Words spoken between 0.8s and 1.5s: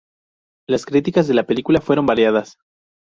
críticas de la